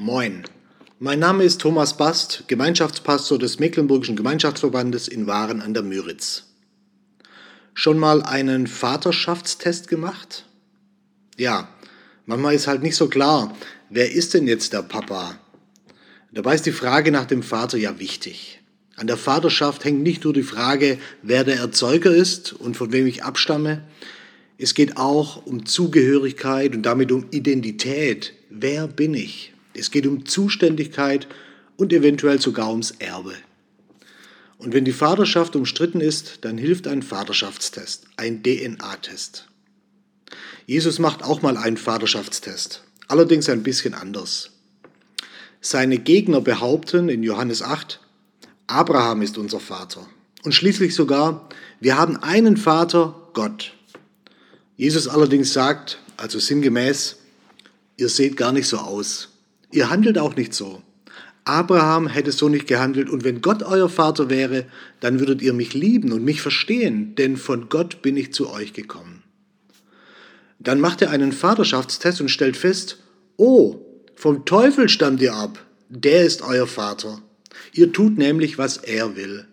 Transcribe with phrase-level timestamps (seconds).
[0.00, 0.44] Moin,
[1.00, 6.44] mein Name ist Thomas Bast, Gemeinschaftspastor des Mecklenburgischen Gemeinschaftsverbandes in Waren an der Müritz.
[7.74, 10.44] Schon mal einen Vaterschaftstest gemacht?
[11.36, 11.68] Ja,
[12.26, 13.56] manchmal ist halt nicht so klar,
[13.90, 15.40] wer ist denn jetzt der Papa?
[16.30, 18.60] Dabei ist die Frage nach dem Vater ja wichtig.
[18.94, 23.08] An der Vaterschaft hängt nicht nur die Frage, wer der Erzeuger ist und von wem
[23.08, 23.82] ich abstamme,
[24.58, 28.34] es geht auch um Zugehörigkeit und damit um Identität.
[28.48, 29.54] Wer bin ich?
[29.78, 31.28] Es geht um Zuständigkeit
[31.76, 33.34] und eventuell sogar ums Erbe.
[34.58, 39.46] Und wenn die Vaterschaft umstritten ist, dann hilft ein Vaterschaftstest, ein DNA-Test.
[40.66, 44.50] Jesus macht auch mal einen Vaterschaftstest, allerdings ein bisschen anders.
[45.60, 48.00] Seine Gegner behaupten in Johannes 8,
[48.66, 50.06] Abraham ist unser Vater.
[50.42, 51.48] Und schließlich sogar,
[51.80, 53.74] wir haben einen Vater, Gott.
[54.76, 57.16] Jesus allerdings sagt, also sinngemäß,
[57.96, 59.28] ihr seht gar nicht so aus.
[59.70, 60.82] Ihr handelt auch nicht so.
[61.44, 64.66] Abraham hätte so nicht gehandelt und wenn Gott euer Vater wäre,
[65.00, 68.74] dann würdet ihr mich lieben und mich verstehen, denn von Gott bin ich zu euch
[68.74, 69.22] gekommen.
[70.58, 72.98] Dann macht er einen Vaterschaftstest und stellt fest,
[73.36, 73.76] oh,
[74.14, 77.22] vom Teufel stammt ihr ab, der ist euer Vater.
[77.72, 79.46] Ihr tut nämlich, was er will.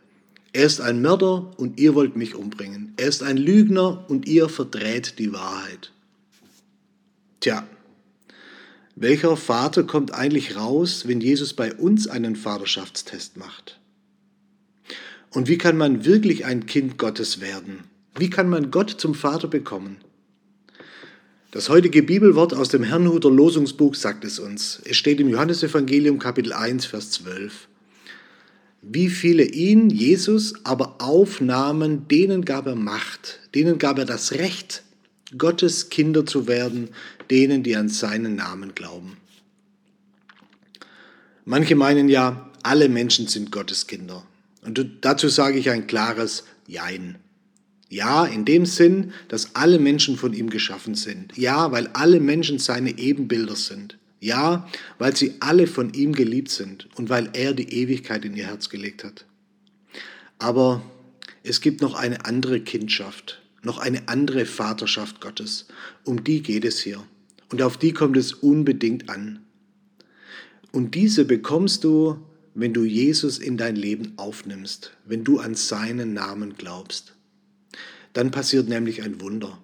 [0.52, 2.94] Er ist ein Mörder und ihr wollt mich umbringen.
[2.97, 5.91] Er ist ein Lügner und ihr verdreht die Wahrheit.
[7.39, 7.67] Tja,
[8.95, 13.77] welcher Vater kommt eigentlich raus, wenn Jesus bei uns einen Vaterschaftstest macht?
[15.31, 17.83] Und wie kann man wirklich ein Kind Gottes werden?
[18.17, 19.97] Wie kann man Gott zum Vater bekommen?
[21.51, 24.81] Das heutige Bibelwort aus dem Herrnhuter Losungsbuch sagt es uns.
[24.85, 27.67] Es steht im Johannesevangelium Kapitel 1, Vers 12.
[28.81, 34.83] Wie viele ihn, Jesus, aber aufnahmen, denen gab er Macht, denen gab er das Recht,
[35.38, 36.89] Gottes Kinder zu werden,
[37.30, 39.17] denen, die an seinen Namen glauben.
[41.45, 44.25] Manche meinen ja, alle Menschen sind Gottes Kinder.
[44.63, 47.19] Und dazu sage ich ein klares Jein.
[47.90, 51.38] Ja, in dem Sinn, dass alle Menschen von ihm geschaffen sind.
[51.38, 53.97] Ja, weil alle Menschen seine Ebenbilder sind.
[54.19, 54.67] Ja,
[54.97, 58.69] weil sie alle von ihm geliebt sind und weil er die Ewigkeit in ihr Herz
[58.69, 59.25] gelegt hat.
[60.40, 60.81] Aber
[61.44, 65.68] es gibt noch eine andere Kindschaft, noch eine andere Vaterschaft Gottes.
[66.03, 67.03] Um die geht es hier.
[67.50, 69.40] Und auf die kommt es unbedingt an.
[70.72, 72.18] Und diese bekommst du,
[72.53, 77.14] wenn du Jesus in dein Leben aufnimmst, wenn du an seinen Namen glaubst.
[78.14, 79.59] Dann passiert nämlich ein Wunder.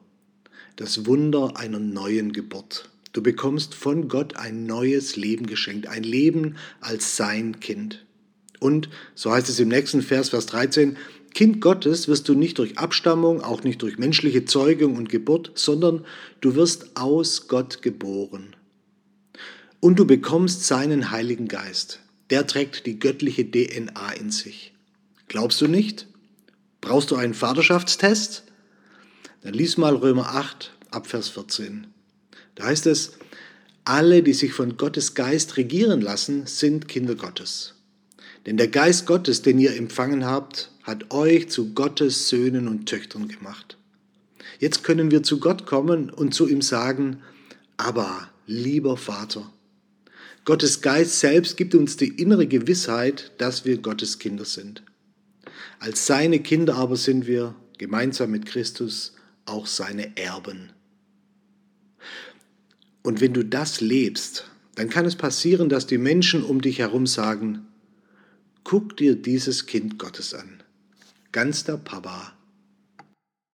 [0.75, 2.89] Das Wunder einer neuen Geburt.
[3.13, 8.05] Du bekommst von Gott ein neues Leben geschenkt, ein Leben als sein Kind.
[8.59, 10.97] Und, so heißt es im nächsten Vers, Vers 13,
[11.33, 16.05] Kind Gottes wirst du nicht durch Abstammung, auch nicht durch menschliche Zeugung und Geburt, sondern
[16.41, 18.55] du wirst aus Gott geboren.
[19.79, 21.99] Und du bekommst seinen Heiligen Geist.
[22.29, 24.73] Der trägt die göttliche DNA in sich.
[25.27, 26.07] Glaubst du nicht?
[26.81, 28.43] Brauchst du einen Vaterschaftstest?
[29.41, 31.87] Dann lies mal Römer 8 Abvers 14.
[32.55, 33.13] Da heißt es,
[33.85, 37.75] alle, die sich von Gottes Geist regieren lassen, sind Kinder Gottes.
[38.45, 43.27] Denn der Geist Gottes, den ihr empfangen habt, hat euch zu Gottes Söhnen und Töchtern
[43.27, 43.77] gemacht.
[44.59, 47.21] Jetzt können wir zu Gott kommen und zu ihm sagen,
[47.77, 49.51] aber lieber Vater.
[50.45, 54.83] Gottes Geist selbst gibt uns die innere Gewissheit, dass wir Gottes Kinder sind.
[55.79, 59.13] Als seine Kinder aber sind wir, gemeinsam mit Christus,
[59.45, 60.71] auch seine Erben.
[63.03, 67.07] Und wenn du das lebst, dann kann es passieren, dass die Menschen um dich herum
[67.07, 67.67] sagen,
[68.63, 70.60] guck dir dieses Kind Gottes an.
[71.31, 72.33] Ganz der Papa